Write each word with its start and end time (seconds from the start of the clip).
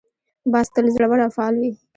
باز 0.51 0.67
تل 0.73 0.85
زړور 0.95 1.19
او 1.25 1.31
فعال 1.35 1.55
وي 1.57 1.71